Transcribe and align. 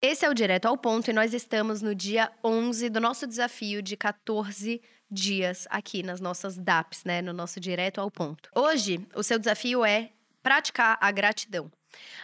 Esse 0.00 0.24
é 0.24 0.30
o 0.30 0.34
Direto 0.34 0.66
ao 0.66 0.78
Ponto 0.78 1.10
e 1.10 1.12
nós 1.12 1.34
estamos 1.34 1.82
no 1.82 1.92
dia 1.92 2.30
11 2.44 2.88
do 2.88 3.00
nosso 3.00 3.26
desafio 3.26 3.82
de 3.82 3.96
14 3.96 4.80
dias 5.10 5.66
aqui 5.68 6.04
nas 6.04 6.20
nossas 6.20 6.56
DAPs, 6.56 7.02
né? 7.04 7.20
No 7.20 7.32
nosso 7.32 7.58
Direto 7.58 8.00
ao 8.00 8.08
Ponto. 8.08 8.48
Hoje, 8.54 9.04
o 9.12 9.24
seu 9.24 9.40
desafio 9.40 9.84
é 9.84 10.10
praticar 10.40 10.96
a 11.00 11.10
gratidão. 11.10 11.68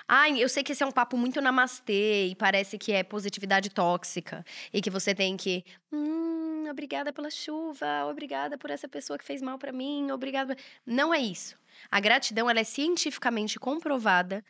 Ai, 0.06 0.40
eu 0.40 0.48
sei 0.48 0.62
que 0.62 0.70
esse 0.70 0.84
é 0.84 0.86
um 0.86 0.92
papo 0.92 1.16
muito 1.16 1.40
namastê 1.40 2.26
e 2.26 2.36
parece 2.36 2.78
que 2.78 2.92
é 2.92 3.02
positividade 3.02 3.70
tóxica 3.70 4.44
e 4.72 4.80
que 4.80 4.88
você 4.90 5.12
tem 5.12 5.36
que. 5.36 5.64
Hum, 5.92 6.53
obrigada 6.70 7.12
pela 7.12 7.30
chuva, 7.30 8.06
obrigada 8.06 8.58
por 8.58 8.70
essa 8.70 8.88
pessoa 8.88 9.18
que 9.18 9.24
fez 9.24 9.40
mal 9.42 9.58
para 9.58 9.72
mim, 9.72 10.10
obrigada. 10.10 10.56
Não 10.86 11.12
é 11.12 11.18
isso. 11.18 11.56
A 11.90 12.00
gratidão 12.00 12.48
ela 12.48 12.60
é 12.60 12.64
cientificamente 12.64 13.58
comprovada 13.58 14.44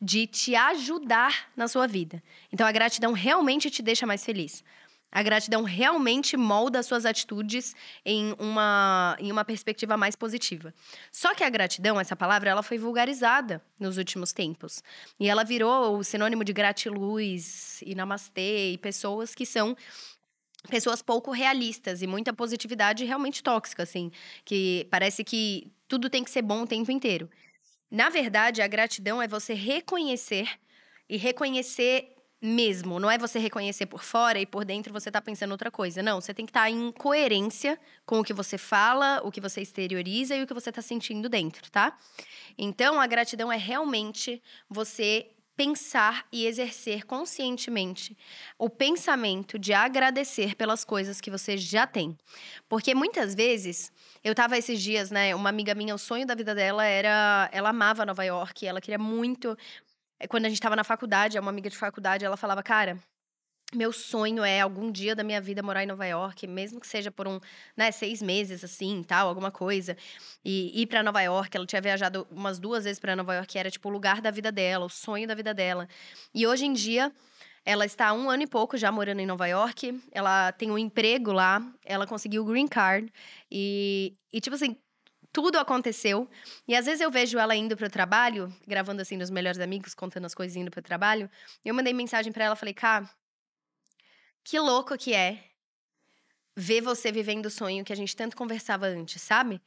de 0.00 0.26
te 0.26 0.54
ajudar 0.54 1.50
na 1.56 1.68
sua 1.68 1.86
vida. 1.86 2.22
Então 2.52 2.66
a 2.66 2.72
gratidão 2.72 3.12
realmente 3.12 3.70
te 3.70 3.82
deixa 3.82 4.06
mais 4.06 4.24
feliz. 4.24 4.62
A 5.10 5.22
gratidão 5.22 5.62
realmente 5.62 6.36
molda 6.36 6.80
as 6.80 6.86
suas 6.86 7.06
atitudes 7.06 7.74
em 8.04 8.34
uma, 8.38 9.16
em 9.18 9.32
uma 9.32 9.44
perspectiva 9.44 9.96
mais 9.96 10.16
positiva. 10.16 10.74
Só 11.10 11.34
que 11.34 11.44
a 11.44 11.48
gratidão, 11.48 11.98
essa 11.98 12.16
palavra, 12.16 12.50
ela 12.50 12.62
foi 12.62 12.76
vulgarizada 12.76 13.62
nos 13.80 13.96
últimos 13.96 14.32
tempos. 14.32 14.82
E 15.18 15.28
ela 15.28 15.44
virou 15.44 15.96
o 15.96 16.04
sinônimo 16.04 16.44
de 16.44 16.52
gratiluz 16.52 17.80
e 17.82 17.94
namastê 17.94 18.72
e 18.72 18.78
pessoas 18.78 19.34
que 19.34 19.46
são 19.46 19.76
pessoas 20.66 21.02
pouco 21.02 21.30
realistas 21.30 22.02
e 22.02 22.06
muita 22.06 22.32
positividade 22.32 23.04
realmente 23.04 23.42
tóxica, 23.42 23.82
assim, 23.82 24.10
que 24.44 24.86
parece 24.90 25.24
que 25.24 25.70
tudo 25.88 26.10
tem 26.10 26.24
que 26.24 26.30
ser 26.30 26.42
bom 26.42 26.62
o 26.62 26.66
tempo 26.66 26.90
inteiro. 26.90 27.28
Na 27.90 28.08
verdade, 28.08 28.62
a 28.62 28.66
gratidão 28.66 29.22
é 29.22 29.28
você 29.28 29.54
reconhecer 29.54 30.48
e 31.08 31.16
reconhecer 31.16 32.16
mesmo. 32.40 32.98
Não 32.98 33.10
é 33.10 33.16
você 33.16 33.38
reconhecer 33.38 33.86
por 33.86 34.02
fora 34.02 34.38
e 34.38 34.46
por 34.46 34.64
dentro 34.64 34.92
você 34.92 35.10
tá 35.10 35.20
pensando 35.20 35.52
outra 35.52 35.70
coisa. 35.70 36.02
Não, 36.02 36.20
você 36.20 36.34
tem 36.34 36.44
que 36.44 36.50
estar 36.50 36.62
tá 36.62 36.70
em 36.70 36.92
coerência 36.92 37.78
com 38.04 38.20
o 38.20 38.24
que 38.24 38.32
você 38.32 38.58
fala, 38.58 39.20
o 39.24 39.30
que 39.30 39.40
você 39.40 39.62
exterioriza 39.62 40.36
e 40.36 40.42
o 40.42 40.46
que 40.46 40.54
você 40.54 40.70
tá 40.70 40.82
sentindo 40.82 41.28
dentro, 41.28 41.70
tá? 41.70 41.96
Então, 42.58 43.00
a 43.00 43.06
gratidão 43.06 43.50
é 43.50 43.56
realmente 43.56 44.42
você 44.68 45.30
pensar 45.56 46.26
e 46.30 46.46
exercer 46.46 47.04
conscientemente 47.06 48.16
o 48.58 48.68
pensamento 48.68 49.58
de 49.58 49.72
agradecer 49.72 50.54
pelas 50.54 50.84
coisas 50.84 51.20
que 51.20 51.30
você 51.30 51.56
já 51.56 51.86
tem. 51.86 52.16
Porque 52.68 52.94
muitas 52.94 53.34
vezes, 53.34 53.90
eu 54.22 54.34
tava 54.34 54.58
esses 54.58 54.82
dias, 54.82 55.10
né, 55.10 55.34
uma 55.34 55.48
amiga 55.48 55.74
minha, 55.74 55.94
o 55.94 55.98
sonho 55.98 56.26
da 56.26 56.34
vida 56.34 56.54
dela 56.54 56.84
era, 56.84 57.48
ela 57.52 57.70
amava 57.70 58.04
Nova 58.04 58.24
York, 58.24 58.66
ela 58.66 58.80
queria 58.80 58.98
muito 58.98 59.56
eh, 60.20 60.26
quando 60.28 60.46
a 60.46 60.48
gente 60.48 60.60
tava 60.60 60.76
na 60.76 60.84
faculdade, 60.84 61.38
uma 61.38 61.50
amiga 61.50 61.70
de 61.70 61.76
faculdade, 61.76 62.24
ela 62.24 62.36
falava, 62.36 62.62
cara, 62.62 62.98
meu 63.74 63.92
sonho 63.92 64.44
é 64.44 64.60
algum 64.60 64.92
dia 64.92 65.14
da 65.14 65.24
minha 65.24 65.40
vida 65.40 65.62
morar 65.62 65.82
em 65.82 65.86
Nova 65.86 66.06
York, 66.06 66.46
mesmo 66.46 66.80
que 66.80 66.86
seja 66.86 67.10
por 67.10 67.26
um, 67.26 67.40
né, 67.76 67.90
seis 67.90 68.22
meses 68.22 68.62
assim, 68.62 69.02
tal, 69.02 69.28
alguma 69.28 69.50
coisa. 69.50 69.96
E 70.44 70.82
ir 70.82 70.86
para 70.86 71.02
Nova 71.02 71.20
York, 71.20 71.56
ela 71.56 71.66
tinha 71.66 71.80
viajado 71.80 72.26
umas 72.30 72.58
duas 72.58 72.84
vezes 72.84 73.00
para 73.00 73.16
Nova 73.16 73.34
York, 73.34 73.58
era 73.58 73.70
tipo 73.70 73.88
o 73.88 73.92
lugar 73.92 74.20
da 74.20 74.30
vida 74.30 74.52
dela, 74.52 74.84
o 74.86 74.88
sonho 74.88 75.26
da 75.26 75.34
vida 75.34 75.52
dela. 75.52 75.88
E 76.32 76.46
hoje 76.46 76.64
em 76.64 76.72
dia, 76.72 77.12
ela 77.64 77.84
está 77.84 78.08
há 78.08 78.12
um 78.12 78.30
ano 78.30 78.44
e 78.44 78.46
pouco 78.46 78.78
já 78.78 78.92
morando 78.92 79.18
em 79.20 79.26
Nova 79.26 79.46
York. 79.48 80.00
Ela 80.12 80.52
tem 80.52 80.70
um 80.70 80.78
emprego 80.78 81.32
lá, 81.32 81.60
ela 81.84 82.06
conseguiu 82.06 82.42
o 82.42 82.46
green 82.46 82.68
card 82.68 83.12
e, 83.50 84.14
e 84.32 84.40
tipo 84.40 84.54
assim, 84.54 84.76
tudo 85.32 85.58
aconteceu. 85.58 86.30
E 86.68 86.76
às 86.76 86.86
vezes 86.86 87.00
eu 87.00 87.10
vejo 87.10 87.36
ela 87.36 87.56
indo 87.56 87.76
pro 87.76 87.90
trabalho, 87.90 88.54
gravando 88.66 89.02
assim 89.02 89.16
nos 89.16 89.28
melhores 89.28 89.58
amigos, 89.58 89.92
contando 89.92 90.24
as 90.24 90.34
coisas 90.34 90.56
indo 90.56 90.70
pro 90.70 90.80
trabalho. 90.80 91.28
Eu 91.64 91.74
mandei 91.74 91.92
mensagem 91.92 92.32
para 92.32 92.44
ela, 92.44 92.54
falei: 92.54 92.72
"Cá, 92.72 93.10
que 94.46 94.60
louco 94.60 94.96
que 94.96 95.12
é 95.12 95.42
ver 96.56 96.80
você 96.80 97.10
vivendo 97.10 97.46
o 97.46 97.50
sonho 97.50 97.84
que 97.84 97.92
a 97.92 97.96
gente 97.96 98.14
tanto 98.14 98.36
conversava 98.36 98.86
antes, 98.86 99.20
sabe? 99.20 99.60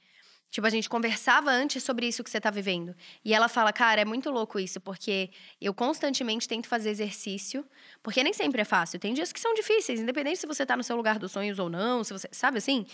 Tipo, 0.51 0.65
a 0.65 0.69
gente 0.69 0.89
conversava 0.89 1.51
antes 1.51 1.83
sobre 1.83 2.07
isso 2.07 2.23
que 2.23 2.29
você 2.29 2.41
tá 2.41 2.49
vivendo. 2.49 2.95
E 3.23 3.33
ela 3.33 3.47
fala, 3.47 3.71
cara, 3.71 4.01
é 4.01 4.05
muito 4.05 4.31
louco 4.31 4.59
isso, 4.59 4.79
porque 4.81 5.29
eu 5.61 5.73
constantemente 5.73 6.47
tento 6.47 6.67
fazer 6.67 6.89
exercício, 6.89 7.63
porque 8.01 8.23
nem 8.23 8.33
sempre 8.33 8.61
é 8.61 8.65
fácil. 8.65 8.99
Tem 8.99 9.13
dias 9.13 9.31
que 9.31 9.39
são 9.39 9.53
difíceis, 9.53 9.99
independente 9.99 10.39
se 10.39 10.47
você 10.47 10.65
tá 10.65 10.75
no 10.75 10.83
seu 10.83 10.95
lugar 10.95 11.19
dos 11.19 11.31
sonhos 11.31 11.59
ou 11.59 11.69
não, 11.69 12.03
se 12.03 12.13
você. 12.13 12.27
Sabe 12.31 12.57
assim? 12.57 12.85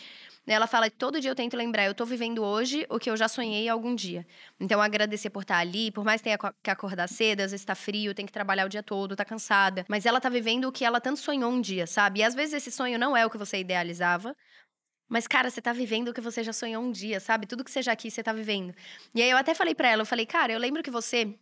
Ela 0.48 0.68
fala 0.68 0.90
todo 0.92 1.20
dia 1.20 1.32
eu 1.32 1.36
tento 1.36 1.58
lembrar, 1.58 1.86
eu 1.86 1.94
tô 1.96 2.06
vivendo 2.06 2.44
hoje 2.44 2.86
o 2.88 3.00
que 3.00 3.10
eu 3.10 3.18
já 3.18 3.28
sonhei 3.28 3.68
algum 3.68 3.96
dia. 3.96 4.28
Então, 4.60 4.80
agradecer 4.80 5.30
por 5.32 5.42
estar 5.42 5.56
tá 5.56 5.60
ali, 5.62 5.92
por 5.92 6.04
mais 6.04 6.22
que 6.22 6.26
tenha 6.26 6.38
que 6.62 6.70
acordar 6.70 7.08
cedo, 7.08 7.42
às 7.42 7.52
vezes 7.52 7.66
tá 7.66 7.74
frio, 7.74 8.14
tem 8.14 8.26
que 8.26 8.32
trabalhar 8.32 8.66
o 8.66 8.70
dia 8.70 8.84
todo, 8.84 9.16
tá 9.16 9.26
cansada. 9.26 9.86
Mas 9.88 10.06
ela 10.06 10.22
tá 10.22 10.30
vivendo 10.30 10.66
o 10.66 10.72
que 10.72 10.86
ela 10.86 11.02
tanto 11.02 11.20
sonhou 11.20 11.52
um 11.52 11.60
dia, 11.60 11.88
sabe? 11.88 12.20
E 12.20 12.24
às 12.24 12.36
vezes 12.36 12.54
esse 12.56 12.72
sonho 12.72 13.00
não 13.00 13.18
é 13.18 13.26
o 13.26 13.30
que 13.30 13.38
você 13.38 13.60
idealizava, 13.60 14.36
mas, 15.08 15.28
cara, 15.28 15.50
você 15.50 15.62
tá 15.62 15.72
vivendo 15.72 16.10
o 16.10 16.14
que 16.14 16.22
você 16.22 16.44
já 16.44 16.54
sonhou 16.54 16.84
um 16.84 16.92
dia, 16.92 17.20
sabe? 17.20 17.46
Tudo 17.46 17.64
que 17.64 17.72
você 17.72 17.82
já 17.82 17.96
quis, 17.96 18.14
você 18.14 18.24
tá 18.24 18.34
vivendo. 18.34 18.74
E 19.14 19.22
aí 19.22 19.30
eu 19.30 19.38
até 19.38 19.54
falei 19.54 19.76
para 19.76 19.90
ela, 19.90 20.02
eu 20.02 20.06
falei, 20.06 20.26
cara, 20.26 20.52
eu 20.52 20.60
lembro 20.60 20.82
que 20.82 20.92
você. 20.92 21.36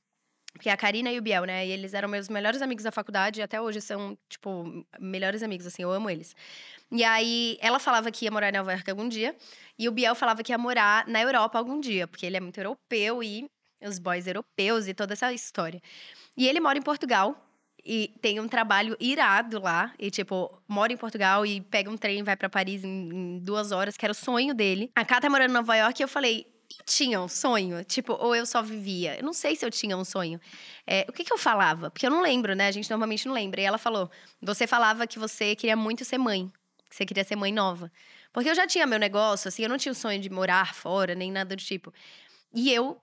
Porque 0.53 0.69
a 0.69 0.78
Karina 0.78 1.12
e 1.12 1.18
o 1.18 1.22
Biel, 1.22 1.46
né? 1.46 1.66
E 1.66 1.72
eles 1.72 1.96
eram 1.96 2.07
meus 2.07 2.29
melhores 2.29 2.62
amigos 2.62 2.84
da 2.84 2.91
faculdade 2.91 3.40
e 3.40 3.44
até 3.44 3.59
hoje 3.59 3.81
são, 3.81 4.16
tipo, 4.29 4.85
melhores 5.00 5.41
amigos, 5.41 5.66
assim, 5.66 5.81
eu 5.81 5.91
amo 5.91 6.09
eles. 6.09 6.35
E 6.91 7.03
aí 7.03 7.57
ela 7.59 7.79
falava 7.79 8.12
que 8.12 8.25
ia 8.25 8.31
morar 8.31 8.50
em 8.50 8.57
Nova 8.57 8.72
York 8.72 8.88
algum 8.90 9.09
dia, 9.09 9.35
e 9.79 9.90
o 9.90 9.91
Biel 9.91 10.13
falava 10.13 10.44
que 10.44 10.52
ia 10.52 10.57
morar 10.57 11.07
na 11.07 11.22
Europa 11.22 11.57
algum 11.57 11.79
dia, 11.79 12.07
porque 12.07 12.25
ele 12.25 12.38
é 12.38 12.40
muito 12.40 12.59
europeu 12.59 13.23
e 13.23 13.50
os 13.81 13.97
boys 13.97 14.28
europeus 14.28 14.88
e 14.88 14.94
toda 14.94 15.13
essa 15.13 15.34
história. 15.34 15.81
E 16.38 16.47
ele 16.47 16.59
mora 16.59 16.78
em 16.78 16.84
Portugal, 16.84 17.35
e 17.85 18.13
tem 18.21 18.39
um 18.39 18.47
trabalho 18.47 18.95
irado 18.99 19.61
lá. 19.61 19.94
E, 19.99 20.09
tipo, 20.09 20.61
mora 20.67 20.94
em 20.94 20.97
Portugal 20.97 21.45
e 21.45 21.61
pega 21.61 21.89
um 21.89 21.97
trem 21.97 22.19
e 22.19 22.23
vai 22.23 22.35
para 22.35 22.49
Paris 22.49 22.83
em, 22.83 23.09
em, 23.09 23.39
duas 23.39 23.71
horas, 23.71 23.97
que 23.97 24.05
era 24.05 24.11
o 24.11 24.16
sonho 24.16 24.53
dele. 24.53 24.89
A 24.95 25.03
Cá 25.03 25.19
tá 25.19 25.29
morando 25.29 25.51
em 25.51 25.53
Nova 25.53 25.75
York 25.75 26.01
e 26.01 26.03
eu 26.03 26.07
falei. 26.07 26.51
Tinha 26.85 27.22
um 27.22 27.27
sonho? 27.27 27.83
Tipo, 27.83 28.13
ou 28.13 28.35
eu 28.35 28.47
só 28.47 28.59
vivia? 28.59 29.17
Eu 29.17 29.23
não 29.23 29.33
sei 29.33 29.55
se 29.55 29.63
eu 29.63 29.69
tinha 29.69 29.95
um 29.95 30.03
sonho. 30.03 30.41
É, 30.88 31.05
o 31.07 31.13
que, 31.13 31.23
que 31.23 31.31
eu 31.31 31.38
falava? 31.38 31.91
Porque 31.91 32.05
eu 32.05 32.09
não 32.09 32.19
lembro, 32.19 32.55
né? 32.55 32.67
A 32.67 32.72
gente 32.72 32.89
normalmente 32.89 33.27
não 33.27 33.33
lembra. 33.35 33.61
E 33.61 33.63
ela 33.63 33.77
falou: 33.77 34.09
você 34.41 34.66
falava 34.66 35.05
que 35.05 35.19
você 35.19 35.55
queria 35.55 35.75
muito 35.75 36.03
ser 36.03 36.17
mãe, 36.17 36.51
que 36.89 36.95
você 36.95 37.05
queria 37.05 37.23
ser 37.23 37.35
mãe 37.35 37.53
nova. 37.53 37.91
Porque 38.31 38.49
eu 38.49 38.55
já 38.55 38.66
tinha 38.66 38.88
meu 38.88 38.97
negócio, 38.97 39.47
assim, 39.47 39.61
eu 39.61 39.69
não 39.69 39.77
tinha 39.77 39.91
o 39.91 39.95
sonho 39.95 40.19
de 40.19 40.31
morar 40.31 40.73
fora, 40.73 41.13
nem 41.13 41.31
nada 41.31 41.55
do 41.55 41.61
tipo. 41.61 41.93
E 42.51 42.72
eu 42.73 42.99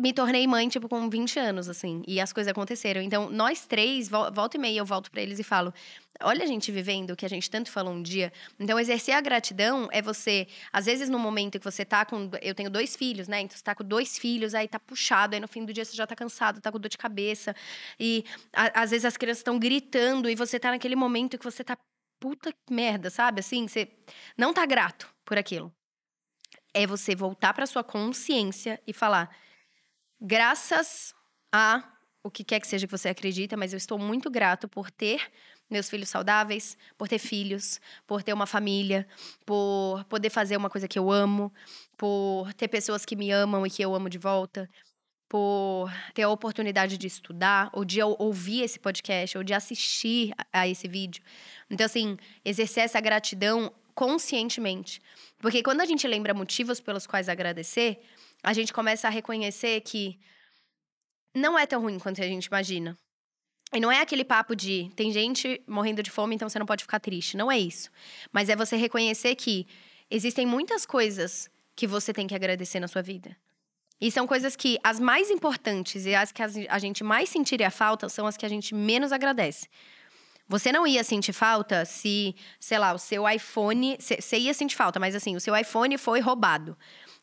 me 0.00 0.12
tornei 0.12 0.46
mãe, 0.46 0.68
tipo, 0.68 0.88
com 0.88 1.10
20 1.10 1.40
anos, 1.40 1.68
assim. 1.68 2.02
E 2.06 2.20
as 2.20 2.32
coisas 2.32 2.50
aconteceram. 2.50 3.02
Então, 3.02 3.28
nós 3.30 3.66
três, 3.66 4.08
volta 4.08 4.56
e 4.56 4.60
meia, 4.60 4.78
eu 4.78 4.84
volto 4.84 5.10
para 5.10 5.20
eles 5.20 5.40
e 5.40 5.42
falo: 5.42 5.74
olha 6.22 6.44
a 6.44 6.46
gente 6.46 6.70
vivendo 6.70 7.10
o 7.10 7.16
que 7.16 7.26
a 7.26 7.28
gente 7.28 7.50
tanto 7.50 7.68
falou 7.70 7.92
um 7.92 8.00
dia. 8.00 8.32
Então, 8.60 8.78
exercer 8.78 9.14
a 9.14 9.20
gratidão 9.20 9.88
é 9.90 10.00
você, 10.00 10.46
às 10.72 10.86
vezes, 10.86 11.08
no 11.08 11.18
momento 11.18 11.58
que 11.58 11.64
você 11.64 11.84
tá 11.84 12.04
com. 12.04 12.30
Eu 12.40 12.54
tenho 12.54 12.70
dois 12.70 12.94
filhos, 12.94 13.26
né? 13.26 13.40
Então, 13.40 13.56
você 13.56 13.64
tá 13.64 13.74
com 13.74 13.82
dois 13.82 14.16
filhos, 14.16 14.54
aí 14.54 14.68
tá 14.68 14.78
puxado, 14.78 15.34
aí 15.34 15.40
no 15.40 15.48
fim 15.48 15.64
do 15.64 15.72
dia 15.72 15.84
você 15.84 15.96
já 15.96 16.06
tá 16.06 16.14
cansado, 16.14 16.60
tá 16.60 16.70
com 16.70 16.78
dor 16.78 16.88
de 16.88 16.98
cabeça. 16.98 17.54
E 17.98 18.24
a, 18.52 18.82
às 18.82 18.92
vezes 18.92 19.04
as 19.04 19.16
crianças 19.16 19.40
estão 19.40 19.58
gritando 19.58 20.30
e 20.30 20.36
você 20.36 20.60
tá 20.60 20.70
naquele 20.70 20.94
momento 20.94 21.36
que 21.36 21.44
você 21.44 21.64
tá 21.64 21.76
puta 22.20 22.54
merda, 22.70 23.10
sabe? 23.10 23.40
Assim, 23.40 23.66
você 23.66 23.88
não 24.36 24.54
tá 24.54 24.64
grato 24.64 25.08
por 25.24 25.36
aquilo. 25.36 25.72
É 26.72 26.86
você 26.86 27.16
voltar 27.16 27.52
para 27.52 27.66
sua 27.66 27.82
consciência 27.82 28.80
e 28.86 28.92
falar 28.92 29.28
graças 30.20 31.14
a 31.52 31.82
o 32.22 32.30
que 32.30 32.44
quer 32.44 32.60
que 32.60 32.66
seja 32.66 32.86
que 32.86 32.90
você 32.90 33.08
acredita, 33.08 33.56
mas 33.56 33.72
eu 33.72 33.76
estou 33.76 33.98
muito 33.98 34.30
grato 34.30 34.68
por 34.68 34.90
ter 34.90 35.30
meus 35.70 35.88
filhos 35.88 36.08
saudáveis, 36.08 36.76
por 36.96 37.08
ter 37.08 37.18
filhos, 37.18 37.80
por 38.06 38.22
ter 38.22 38.32
uma 38.32 38.46
família, 38.46 39.06
por 39.44 40.04
poder 40.04 40.30
fazer 40.30 40.56
uma 40.56 40.70
coisa 40.70 40.88
que 40.88 40.98
eu 40.98 41.10
amo, 41.10 41.52
por 41.96 42.52
ter 42.54 42.68
pessoas 42.68 43.04
que 43.04 43.14
me 43.14 43.30
amam 43.30 43.66
e 43.66 43.70
que 43.70 43.82
eu 43.82 43.94
amo 43.94 44.08
de 44.08 44.18
volta, 44.18 44.68
por 45.28 45.92
ter 46.14 46.22
a 46.22 46.30
oportunidade 46.30 46.96
de 46.96 47.06
estudar, 47.06 47.68
ou 47.72 47.84
de 47.84 48.02
ouvir 48.02 48.62
esse 48.62 48.78
podcast, 48.78 49.36
ou 49.36 49.44
de 49.44 49.52
assistir 49.52 50.32
a 50.50 50.66
esse 50.66 50.88
vídeo. 50.88 51.22
Então, 51.68 51.84
assim, 51.84 52.16
exercer 52.44 52.84
essa 52.84 53.00
gratidão 53.00 53.72
conscientemente. 53.94 55.02
Porque 55.38 55.62
quando 55.62 55.82
a 55.82 55.84
gente 55.84 56.06
lembra 56.06 56.32
motivos 56.32 56.80
pelos 56.80 57.06
quais 57.06 57.28
agradecer, 57.28 58.00
a 58.42 58.52
gente 58.52 58.72
começa 58.72 59.06
a 59.08 59.10
reconhecer 59.10 59.80
que 59.82 60.18
não 61.34 61.58
é 61.58 61.66
tão 61.66 61.80
ruim 61.80 61.98
quanto 61.98 62.20
a 62.20 62.24
gente 62.24 62.46
imagina. 62.46 62.96
E 63.72 63.80
não 63.80 63.92
é 63.92 64.00
aquele 64.00 64.24
papo 64.24 64.56
de 64.56 64.90
tem 64.96 65.12
gente 65.12 65.62
morrendo 65.66 66.02
de 66.02 66.10
fome, 66.10 66.34
então 66.34 66.48
você 66.48 66.58
não 66.58 66.66
pode 66.66 66.84
ficar 66.84 67.00
triste. 67.00 67.36
Não 67.36 67.52
é 67.52 67.58
isso. 67.58 67.90
Mas 68.32 68.48
é 68.48 68.56
você 68.56 68.76
reconhecer 68.76 69.34
que 69.34 69.66
existem 70.10 70.46
muitas 70.46 70.86
coisas 70.86 71.50
que 71.76 71.86
você 71.86 72.12
tem 72.12 72.26
que 72.26 72.34
agradecer 72.34 72.80
na 72.80 72.88
sua 72.88 73.02
vida. 73.02 73.36
E 74.00 74.10
são 74.10 74.26
coisas 74.26 74.56
que 74.56 74.78
as 74.82 74.98
mais 74.98 75.30
importantes 75.30 76.06
e 76.06 76.14
as 76.14 76.32
que 76.32 76.42
a 76.42 76.78
gente 76.78 77.02
mais 77.02 77.28
sentiria 77.28 77.70
falta 77.70 78.08
são 78.08 78.26
as 78.26 78.36
que 78.36 78.46
a 78.46 78.48
gente 78.48 78.74
menos 78.74 79.12
agradece. 79.12 79.68
Você 80.46 80.72
não 80.72 80.86
ia 80.86 81.04
sentir 81.04 81.34
falta 81.34 81.84
se, 81.84 82.34
sei 82.58 82.78
lá, 82.78 82.94
o 82.94 82.98
seu 82.98 83.28
iPhone. 83.28 83.98
Você 84.00 84.38
ia 84.38 84.54
sentir 84.54 84.76
falta, 84.76 84.98
mas 84.98 85.14
assim, 85.14 85.36
o 85.36 85.40
seu 85.40 85.54
iPhone 85.54 85.98
foi 85.98 86.20
roubado. 86.20 86.76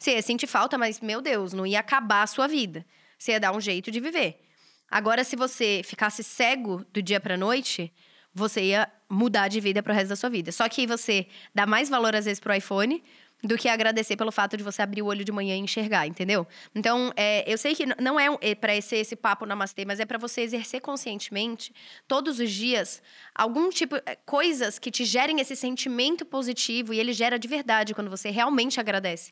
Você 0.05 0.11
ia 0.11 0.21
sentir 0.21 0.45
falta, 0.45 0.77
mas, 0.77 0.99
meu 0.99 1.19
Deus, 1.19 1.51
não 1.51 1.65
ia 1.65 1.79
acabar 1.79 2.21
a 2.21 2.27
sua 2.27 2.47
vida. 2.47 2.85
Você 3.17 3.31
ia 3.31 3.39
dar 3.39 3.51
um 3.51 3.59
jeito 3.59 3.89
de 3.89 3.99
viver. 3.99 4.39
Agora, 4.87 5.23
se 5.23 5.35
você 5.35 5.81
ficasse 5.83 6.23
cego 6.23 6.85
do 6.93 7.01
dia 7.01 7.19
pra 7.19 7.35
noite, 7.35 7.91
você 8.31 8.65
ia 8.65 8.87
mudar 9.09 9.47
de 9.47 9.59
vida 9.59 9.81
pro 9.81 9.91
resto 9.91 10.09
da 10.09 10.15
sua 10.15 10.29
vida. 10.29 10.51
Só 10.51 10.69
que 10.69 10.85
você 10.85 11.25
dá 11.55 11.65
mais 11.65 11.89
valor, 11.89 12.15
às 12.15 12.25
vezes, 12.25 12.39
pro 12.39 12.53
iPhone 12.53 13.03
do 13.43 13.57
que 13.57 13.67
agradecer 13.67 14.15
pelo 14.15 14.31
fato 14.31 14.55
de 14.55 14.63
você 14.63 14.81
abrir 14.81 15.01
o 15.01 15.07
olho 15.07 15.25
de 15.25 15.31
manhã 15.31 15.55
e 15.55 15.59
enxergar, 15.59 16.07
entendeu? 16.07 16.47
Então, 16.73 17.11
é, 17.15 17.43
eu 17.51 17.57
sei 17.57 17.75
que 17.75 17.85
não 18.01 18.19
é, 18.19 18.27
é 18.41 18.55
para 18.55 18.79
ser 18.81 18.97
esse 18.97 19.15
papo 19.15 19.45
namastê, 19.45 19.85
mas 19.85 19.99
é 19.99 20.05
para 20.05 20.17
você 20.17 20.41
exercer 20.41 20.81
conscientemente 20.81 21.73
todos 22.07 22.39
os 22.39 22.51
dias 22.51 23.01
algum 23.33 23.69
tipo 23.69 23.95
é, 23.97 24.15
coisas 24.25 24.79
que 24.79 24.89
te 24.89 25.03
gerem 25.03 25.39
esse 25.39 25.55
sentimento 25.55 26.25
positivo 26.25 26.93
e 26.93 26.99
ele 26.99 27.13
gera 27.13 27.37
de 27.37 27.47
verdade 27.47 27.93
quando 27.93 28.09
você 28.09 28.29
realmente 28.29 28.79
agradece. 28.79 29.31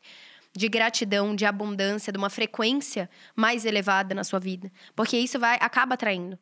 De 0.56 0.68
gratidão, 0.68 1.34
de 1.34 1.44
abundância, 1.44 2.12
de 2.12 2.18
uma 2.18 2.30
frequência 2.30 3.10
mais 3.34 3.64
elevada 3.64 4.14
na 4.14 4.22
sua 4.22 4.38
vida. 4.38 4.70
Porque 4.94 5.16
isso 5.16 5.38
vai 5.38 5.58
acaba 5.60 5.94
atraindo. 5.94 6.38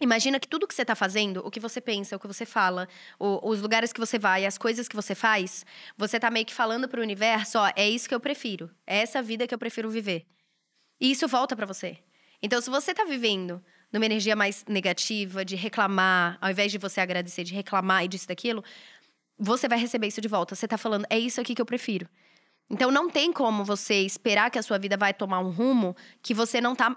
Imagina 0.00 0.40
que 0.40 0.48
tudo 0.48 0.66
que 0.66 0.74
você 0.74 0.82
está 0.82 0.96
fazendo, 0.96 1.40
o 1.46 1.50
que 1.50 1.60
você 1.60 1.80
pensa, 1.80 2.16
o 2.16 2.18
que 2.18 2.26
você 2.26 2.44
fala, 2.44 2.88
o, 3.18 3.48
os 3.48 3.60
lugares 3.60 3.92
que 3.92 4.00
você 4.00 4.18
vai, 4.18 4.44
as 4.44 4.58
coisas 4.58 4.88
que 4.88 4.96
você 4.96 5.14
faz, 5.14 5.64
você 5.96 6.16
está 6.16 6.30
meio 6.30 6.44
que 6.44 6.52
falando 6.52 6.88
para 6.88 6.98
o 6.98 7.02
universo, 7.02 7.58
ó, 7.58 7.70
é 7.76 7.88
isso 7.88 8.08
que 8.08 8.14
eu 8.14 8.18
prefiro, 8.18 8.68
é 8.84 8.98
essa 8.98 9.22
vida 9.22 9.46
que 9.46 9.54
eu 9.54 9.58
prefiro 9.58 9.88
viver. 9.88 10.26
E 11.00 11.12
isso 11.12 11.28
volta 11.28 11.54
para 11.54 11.64
você. 11.64 11.98
Então, 12.42 12.60
se 12.60 12.68
você 12.68 12.90
está 12.90 13.04
vivendo 13.04 13.64
numa 13.92 14.04
energia 14.04 14.34
mais 14.34 14.64
negativa, 14.68 15.44
de 15.44 15.54
reclamar, 15.54 16.36
ao 16.40 16.50
invés 16.50 16.72
de 16.72 16.78
você 16.78 17.00
agradecer, 17.00 17.44
de 17.44 17.54
reclamar 17.54 18.04
e 18.04 18.08
disso 18.08 18.26
daquilo, 18.26 18.64
você 19.38 19.68
vai 19.68 19.78
receber 19.78 20.08
isso 20.08 20.20
de 20.20 20.28
volta. 20.28 20.56
Você 20.56 20.66
está 20.66 20.76
falando, 20.76 21.06
é 21.08 21.18
isso 21.18 21.40
aqui 21.40 21.54
que 21.54 21.62
eu 21.62 21.66
prefiro. 21.66 22.08
Então, 22.70 22.90
não 22.90 23.10
tem 23.10 23.32
como 23.32 23.64
você 23.64 24.00
esperar 24.00 24.50
que 24.50 24.58
a 24.58 24.62
sua 24.62 24.78
vida 24.78 24.96
vai 24.96 25.12
tomar 25.12 25.40
um 25.40 25.50
rumo 25.50 25.94
que 26.22 26.32
você 26.32 26.60
não 26.60 26.72
está 26.72 26.96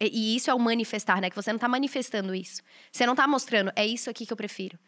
e 0.00 0.36
isso 0.36 0.50
é 0.50 0.54
o 0.54 0.58
manifestar, 0.58 1.20
né? 1.20 1.30
Que 1.30 1.36
você 1.36 1.52
não 1.52 1.58
tá 1.58 1.68
manifestando 1.68 2.34
isso. 2.34 2.62
Você 2.90 3.06
não 3.06 3.14
tá 3.14 3.26
mostrando, 3.26 3.72
é 3.76 3.86
isso 3.86 4.10
aqui 4.10 4.26
que 4.26 4.32
eu 4.32 4.36
prefiro. 4.36 4.78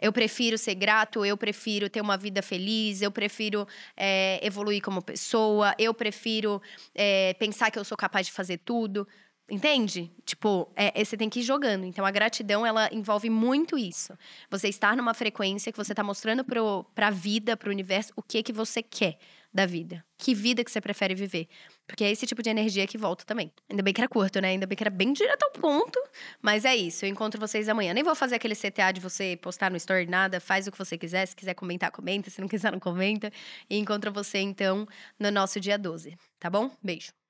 Eu 0.00 0.12
prefiro 0.12 0.58
ser 0.58 0.74
grato, 0.74 1.24
eu 1.24 1.36
prefiro 1.36 1.88
ter 1.88 2.00
uma 2.00 2.16
vida 2.16 2.42
feliz, 2.42 3.00
eu 3.00 3.12
prefiro 3.12 3.66
é, 3.96 4.44
evoluir 4.44 4.82
como 4.82 5.00
pessoa, 5.00 5.72
eu 5.78 5.94
prefiro 5.94 6.60
é, 6.94 7.32
pensar 7.34 7.70
que 7.70 7.78
eu 7.78 7.84
sou 7.84 7.96
capaz 7.96 8.26
de 8.26 8.32
fazer 8.32 8.58
tudo. 8.58 9.06
Entende? 9.48 10.10
Tipo, 10.24 10.72
é, 10.74 11.00
é, 11.00 11.04
você 11.04 11.16
tem 11.16 11.28
que 11.28 11.40
ir 11.40 11.42
jogando. 11.42 11.84
Então, 11.84 12.04
a 12.04 12.10
gratidão, 12.10 12.64
ela 12.64 12.88
envolve 12.90 13.28
muito 13.28 13.78
isso. 13.78 14.16
Você 14.50 14.68
estar 14.68 14.96
numa 14.96 15.12
frequência 15.12 15.70
que 15.70 15.76
você 15.76 15.92
está 15.92 16.02
mostrando 16.02 16.42
pro, 16.42 16.84
pra 16.94 17.10
vida, 17.10 17.56
pro 17.56 17.70
universo, 17.70 18.12
o 18.16 18.22
que 18.22 18.42
que 18.42 18.52
você 18.52 18.82
quer 18.82 19.18
da 19.54 19.64
vida. 19.64 20.04
Que 20.18 20.34
vida 20.34 20.64
que 20.64 20.70
você 20.70 20.80
prefere 20.80 21.14
viver. 21.14 21.46
Porque 21.86 22.02
é 22.02 22.10
esse 22.10 22.26
tipo 22.26 22.42
de 22.42 22.50
energia 22.50 22.86
que 22.86 22.98
volta 22.98 23.24
também. 23.24 23.52
Ainda 23.70 23.82
bem 23.82 23.94
que 23.94 24.00
era 24.00 24.08
curto, 24.08 24.40
né? 24.40 24.48
Ainda 24.48 24.66
bem 24.66 24.76
que 24.76 24.82
era 24.82 24.90
bem 24.90 25.12
direto 25.12 25.44
ao 25.44 25.52
ponto. 25.52 25.98
Mas 26.42 26.64
é 26.64 26.74
isso. 26.74 27.04
Eu 27.04 27.08
encontro 27.08 27.38
vocês 27.40 27.68
amanhã. 27.68 27.94
Nem 27.94 28.02
vou 28.02 28.16
fazer 28.16 28.34
aquele 28.34 28.56
CTA 28.56 28.90
de 28.92 29.00
você 29.00 29.38
postar 29.40 29.70
no 29.70 29.76
story, 29.76 30.06
nada. 30.06 30.40
Faz 30.40 30.66
o 30.66 30.72
que 30.72 30.78
você 30.78 30.98
quiser. 30.98 31.24
Se 31.26 31.36
quiser 31.36 31.54
comentar, 31.54 31.92
comenta. 31.92 32.30
Se 32.30 32.40
não 32.40 32.48
quiser, 32.48 32.72
não 32.72 32.80
comenta. 32.80 33.30
E 33.70 33.78
encontro 33.78 34.12
você, 34.12 34.38
então, 34.38 34.86
no 35.18 35.30
nosso 35.30 35.60
dia 35.60 35.78
12. 35.78 36.16
Tá 36.40 36.50
bom? 36.50 36.70
Beijo. 36.82 37.23